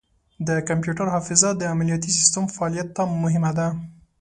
د 0.47 0.49
کمپیوټر 0.69 1.07
حافظه 1.15 1.49
د 1.55 1.61
عملیاتي 1.73 2.09
سیسټم 2.17 2.43
فعالیت 2.55 2.87
ته 2.95 3.03
مهمه 3.23 3.51
ده. 3.57 3.67